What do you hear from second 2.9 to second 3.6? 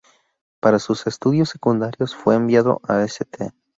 St.